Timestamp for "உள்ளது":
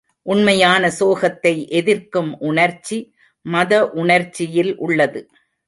4.75-5.21